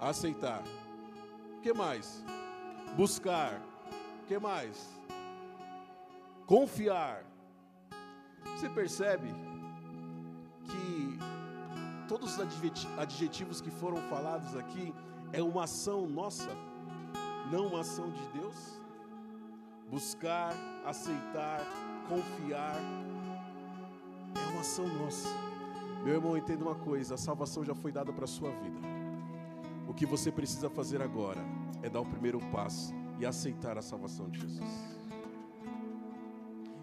Aceitar. 0.00 0.62
O 1.56 1.60
que 1.60 1.72
mais? 1.72 2.24
Buscar 2.96 3.60
que 4.28 4.38
mais? 4.38 4.76
Confiar. 6.46 7.24
Você 8.54 8.68
percebe 8.68 9.28
que 10.64 11.18
todos 12.06 12.36
os 12.36 12.40
adjetivos 12.98 13.62
que 13.62 13.70
foram 13.70 13.96
falados 14.10 14.54
aqui 14.54 14.94
é 15.32 15.42
uma 15.42 15.64
ação 15.64 16.06
nossa, 16.06 16.50
não 17.50 17.68
uma 17.68 17.80
ação 17.80 18.10
de 18.10 18.26
Deus? 18.38 18.78
Buscar, 19.90 20.52
aceitar, 20.84 21.60
confiar, 22.06 22.76
é 24.34 24.50
uma 24.50 24.60
ação 24.60 24.86
nossa. 24.86 25.28
Meu 26.04 26.14
irmão, 26.14 26.36
entenda 26.36 26.62
uma 26.64 26.74
coisa: 26.74 27.14
a 27.14 27.18
salvação 27.18 27.64
já 27.64 27.74
foi 27.74 27.90
dada 27.90 28.12
para 28.12 28.24
a 28.24 28.28
sua 28.28 28.50
vida. 28.50 28.78
O 29.88 29.94
que 29.94 30.04
você 30.04 30.30
precisa 30.30 30.68
fazer 30.68 31.00
agora 31.00 31.40
é 31.82 31.88
dar 31.88 32.00
o 32.00 32.06
primeiro 32.06 32.38
passo 32.52 32.92
e 33.18 33.26
aceitar 33.26 33.76
a 33.76 33.82
salvação 33.82 34.28
de 34.30 34.40
Jesus. 34.40 34.98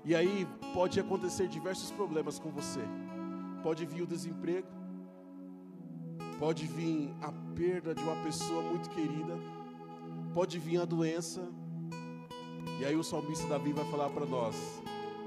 E 0.03 0.13
aí 0.13 0.47
pode 0.73 0.99
acontecer 0.99 1.47
diversos 1.47 1.89
problemas 1.91 2.37
com 2.37 2.51
você. 2.51 2.81
Pode 3.63 3.85
vir 3.85 4.03
o 4.03 4.07
desemprego, 4.07 4.67
pode 6.37 6.67
vir 6.67 7.11
a 7.21 7.31
perda 7.55 7.95
de 7.95 8.03
uma 8.03 8.15
pessoa 8.23 8.61
muito 8.61 8.89
querida, 8.91 9.35
pode 10.33 10.59
vir 10.59 10.79
a 10.79 10.85
doença. 10.85 11.41
E 12.79 12.85
aí 12.85 12.95
o 12.95 13.03
salmista 13.03 13.47
Davi 13.47 13.73
vai 13.73 13.85
falar 13.89 14.09
para 14.09 14.25
nós: 14.25 14.55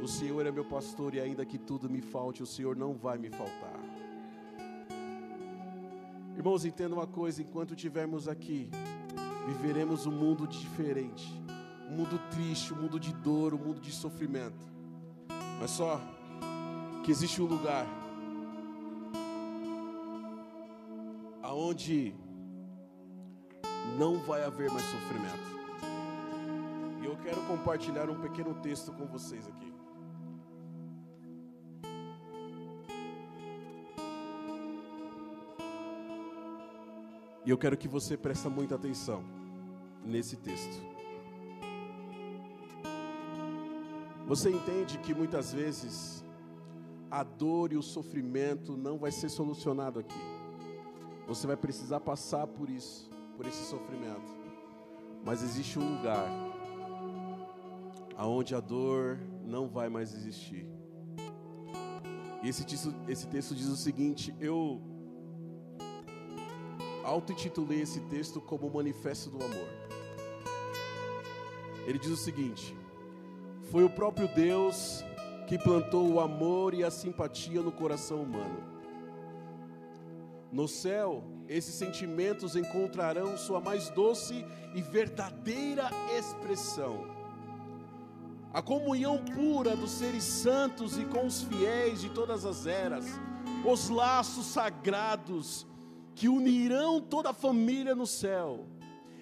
O 0.01 0.07
Senhor 0.07 0.47
é 0.47 0.53
meu 0.53 0.65
pastor 0.65 1.15
e 1.15 1.21
ainda 1.21 1.45
que 1.45 1.59
tudo 1.59 1.91
me 1.91 2.01
falte, 2.01 2.43
o 2.43 2.47
Senhor 2.47 2.77
não 2.77 2.95
vai 2.95 3.19
me 3.19 3.31
faltar. 3.31 3.81
Irmãos, 6.37 6.65
entenda 6.65 6.95
uma 6.95 7.07
coisa: 7.07 7.43
enquanto 7.43 7.75
estivermos 7.75 8.29
aqui, 8.29 8.71
viveremos 9.49 10.05
um 10.05 10.13
mundo 10.13 10.47
diferente, 10.47 11.33
um 11.89 11.97
mundo 11.97 12.21
triste, 12.31 12.75
um 12.75 12.77
mundo 12.77 13.01
de 13.01 13.15
dor, 13.15 13.55
um 13.55 13.59
mundo 13.59 13.81
de 13.81 13.91
sofrimento. 13.91 14.63
Mas 15.59 15.71
só 15.71 15.99
que 17.03 17.11
existe 17.11 17.41
um 17.41 17.47
lugar 17.47 17.87
aonde 21.43 22.15
não 23.99 24.19
vai 24.19 24.45
haver 24.45 24.71
mais 24.71 24.85
sofrimento. 24.85 25.49
E 27.01 27.07
eu 27.07 27.17
quero 27.17 27.41
compartilhar 27.47 28.11
um 28.11 28.21
pequeno 28.21 28.55
texto 28.57 28.93
com 28.93 29.07
vocês 29.07 29.49
aqui. 29.49 29.73
E 37.47 37.51
eu 37.51 37.57
quero 37.57 37.79
que 37.79 37.89
você 37.89 38.15
preste 38.15 38.47
muita 38.47 38.75
atenção 38.75 39.38
nesse 40.09 40.37
texto. 40.37 40.83
Você 44.27 44.51
entende 44.51 44.99
que 44.99 45.15
muitas 45.15 45.53
vezes 45.53 46.25
a 47.11 47.23
dor 47.23 47.73
e 47.73 47.77
o 47.77 47.83
sofrimento 47.83 48.77
não 48.77 48.99
vai 48.99 49.11
ser 49.11 49.29
solucionado 49.29 49.99
aqui. 49.99 50.21
Você 51.27 51.47
vai 51.47 51.57
precisar 51.57 52.01
passar 52.01 52.47
por 52.47 52.69
isso, 52.69 53.09
por 53.37 53.47
esse 53.47 53.65
sofrimento. 53.65 54.37
Mas 55.25 55.43
existe 55.43 55.79
um 55.79 55.97
lugar 55.97 56.29
aonde 58.17 58.55
a 58.55 58.61
dor 58.61 59.19
não 59.45 59.69
vai 59.69 59.89
mais 59.89 60.13
existir. 60.13 60.67
E 62.43 62.49
esse 62.49 62.65
texto, 62.65 62.95
esse 63.09 63.27
texto 63.27 63.55
diz 63.55 63.67
o 63.67 63.77
seguinte: 63.77 64.35
eu 64.39 64.81
auto-intitulei 67.05 67.81
esse 67.81 68.01
texto 68.03 68.41
como 68.41 68.71
Manifesto 68.71 69.31
do 69.31 69.43
Amor. 69.43 69.88
Ele 71.89 71.99
diz 71.99 72.11
o 72.11 72.17
seguinte: 72.19 72.77
Foi 73.71 73.83
o 73.83 73.89
próprio 73.89 74.29
Deus 74.29 75.03
que 75.47 75.59
plantou 75.59 76.07
o 76.07 76.21
amor 76.21 76.75
e 76.75 76.85
a 76.85 76.91
simpatia 76.91 77.63
no 77.63 77.73
coração 77.73 78.23
humano. 78.25 78.63
No 80.53 80.69
céu, 80.69 81.25
esses 81.49 81.75
sentimentos 81.75 82.57
encontrarão 82.57 83.39
sua 83.39 83.59
mais 83.59 83.89
doce 83.89 84.45
e 84.75 84.83
verdadeira 84.83 85.89
expressão. 86.15 87.07
A 88.53 88.61
comunhão 88.61 89.25
pura 89.25 89.75
dos 89.75 89.93
seres 89.93 90.25
santos 90.25 90.99
e 90.99 91.07
com 91.07 91.25
os 91.25 91.41
fiéis 91.41 92.03
de 92.03 92.11
todas 92.11 92.45
as 92.45 92.67
eras, 92.67 93.07
os 93.65 93.89
laços 93.89 94.45
sagrados 94.45 95.67
que 96.15 96.29
unirão 96.29 97.01
toda 97.01 97.31
a 97.31 97.35
família 97.35 97.95
no 97.95 98.07
céu 98.07 98.67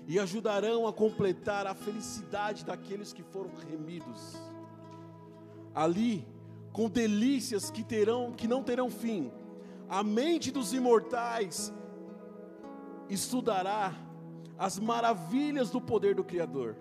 e 0.06 0.18
ajudarão 0.18 0.86
a 0.86 0.92
completar 0.92 1.66
a 1.66 1.74
felicidade 1.74 2.64
daqueles 2.64 3.12
que 3.12 3.22
foram 3.22 3.50
remidos. 3.68 4.36
Ali, 5.74 6.26
com 6.72 6.88
delícias 6.88 7.70
que 7.70 7.82
terão 7.82 8.32
que 8.32 8.46
não 8.46 8.62
terão 8.62 8.88
fim, 8.88 9.32
a 9.88 10.02
mente 10.02 10.50
dos 10.50 10.72
imortais 10.72 11.72
estudará 13.08 13.94
as 14.58 14.78
maravilhas 14.78 15.70
do 15.70 15.80
poder 15.80 16.14
do 16.14 16.24
Criador, 16.24 16.76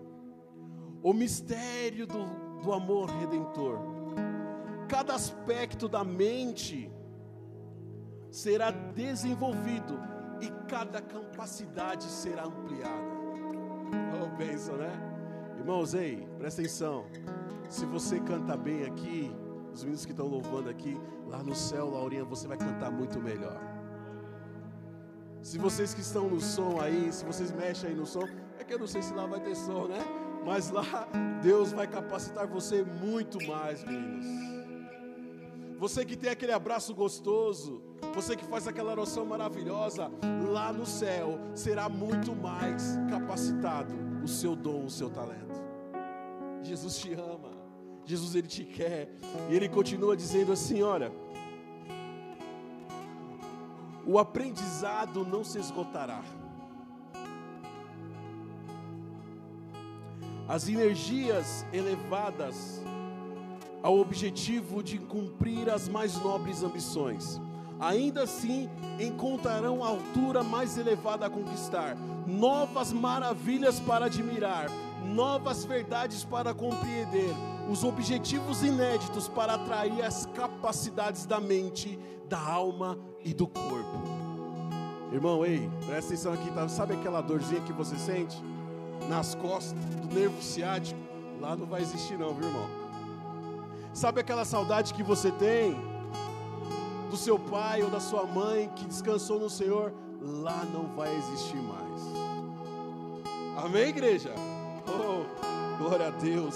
o 1.04 1.14
mistério 1.14 2.08
do, 2.08 2.26
do 2.62 2.72
amor 2.72 3.10
redentor. 3.10 3.80
Cada 4.88 5.16
aspecto 5.16 5.88
da 5.88 6.04
mente 6.04 6.92
será 8.30 8.70
desenvolvido 8.70 10.00
e 10.42 10.50
cada 10.68 11.02
capacidade 11.02 12.04
será 12.04 12.46
ampliada. 12.46 13.15
Bênção, 14.38 14.76
né? 14.76 14.92
Irmãos, 15.58 15.94
ei, 15.94 16.28
presta 16.38 16.62
atenção. 16.62 17.06
Se 17.70 17.86
você 17.86 18.20
canta 18.20 18.58
bem 18.58 18.84
aqui, 18.84 19.34
os 19.74 19.82
meninos 19.82 20.06
que 20.06 20.12
estão 20.12 20.28
louvando 20.28 20.70
aqui, 20.70 21.00
lá 21.26 21.42
no 21.42 21.56
céu, 21.56 21.90
Laurinha, 21.90 22.26
você 22.26 22.46
vai 22.46 22.58
cantar 22.58 22.92
muito 22.92 23.18
melhor. 23.22 23.58
Se 25.42 25.58
vocês 25.58 25.94
que 25.94 26.02
estão 26.02 26.30
no 26.30 26.42
som 26.42 26.82
aí, 26.82 27.14
se 27.14 27.24
vocês 27.24 27.50
mexem 27.54 27.92
aí 27.92 27.96
no 27.96 28.06
som, 28.06 28.28
é 28.60 28.64
que 28.66 28.74
eu 28.74 28.80
não 28.80 28.88
sei 28.88 29.02
se 29.02 29.14
lá 29.14 29.26
vai 29.26 29.40
ter 29.40 29.56
som, 29.56 29.88
né? 29.88 30.00
Mas 30.46 30.70
lá 30.70 31.08
Deus 31.42 31.72
vai 31.72 31.88
capacitar 31.88 32.46
você 32.46 32.84
muito 32.84 33.42
mais, 33.48 33.86
meninos. 33.86 34.26
Você 35.80 36.04
que 36.04 36.18
tem 36.18 36.30
aquele 36.30 36.52
abraço 36.52 36.94
gostoso, 36.94 37.82
você 38.14 38.36
que 38.36 38.46
faz 38.46 38.68
aquela 38.68 38.92
oração 38.92 39.26
maravilhosa, 39.26 40.12
lá 40.52 40.74
no 40.74 40.86
céu 40.86 41.40
será 41.54 41.88
muito 41.88 42.36
mais 42.36 42.98
capacitado 43.10 44.05
o 44.26 44.28
seu 44.28 44.56
dom, 44.56 44.86
o 44.86 44.90
seu 44.90 45.10
talento. 45.10 45.64
Jesus 46.64 46.98
te 46.98 47.14
ama, 47.14 47.52
Jesus 48.06 48.36
ele 48.36 48.48
te 48.48 48.66
quer, 48.66 49.10
e 49.50 49.56
ele 49.56 49.70
continua 49.70 50.18
dizendo 50.18 50.52
assim: 50.52 50.82
olha, 50.82 51.12
o 54.06 54.18
aprendizado 54.20 55.24
não 55.26 55.44
se 55.44 55.60
esgotará. 55.60 56.24
As 60.48 60.68
energias 60.68 61.66
elevadas 61.74 62.82
ao 63.82 64.00
objetivo 64.00 64.84
de 64.84 64.98
cumprir 64.98 65.70
as 65.70 65.88
mais 65.88 66.20
nobres 66.20 66.64
ambições. 66.64 67.40
Ainda 67.80 68.24
assim, 68.24 68.70
encontrarão 69.00 69.84
altura 69.84 70.44
mais 70.44 70.78
elevada 70.78 71.26
a 71.26 71.30
conquistar, 71.30 71.98
novas 72.26 72.94
maravilhas 72.94 73.80
para 73.80 74.06
admirar, 74.06 74.70
novas 75.04 75.66
verdades 75.66 76.24
para 76.24 76.54
compreender, 76.54 77.34
os 77.70 77.84
objetivos 77.84 78.64
inéditos 78.64 79.28
para 79.28 79.56
atrair 79.56 80.02
as 80.04 80.26
capacidades 80.28 81.26
da 81.26 81.40
mente, 81.40 82.00
da 82.30 82.40
alma 82.40 82.98
e 83.24 83.34
do 83.34 83.48
corpo. 83.48 84.02
Irmão, 85.12 85.46
ei, 85.46 85.70
presta 85.86 86.14
atenção 86.14 86.34
aqui, 86.34 86.50
tá? 86.52 86.68
sabe 86.68 86.94
aquela 86.94 87.22
dorzinha 87.22 87.62
que 87.62 87.74
você 87.74 87.98
sente 87.98 88.42
nas 89.10 89.36
costas 89.36 89.74
do 89.96 90.14
nervo 90.14 90.42
ciático? 90.42 91.00
Lá 91.40 91.56
não 91.56 91.66
vai 91.66 91.82
existir 91.82 92.18
não, 92.18 92.34
viu, 92.34 92.48
irmão? 92.48 92.68
Sabe 93.94 94.22
aquela 94.22 94.46
saudade 94.46 94.94
que 94.94 95.04
você 95.04 95.32
tem 95.32 95.95
do 97.10 97.18
seu 97.18 97.40
pai 97.40 97.82
ou 97.82 97.90
da 97.90 98.00
sua 98.00 98.26
mãe 98.26 98.70
que 98.76 98.86
descansou 98.86 99.40
no 99.40 99.50
Senhor? 99.50 99.92
Lá 100.22 100.64
não 100.66 100.88
vai 100.96 101.16
existir 101.16 101.58
mais. 101.58 102.02
Amém, 103.64 103.90
igreja? 103.90 104.34
Oh, 104.88 105.26
glória 105.78 106.08
a 106.08 106.12
Deus. 106.12 106.54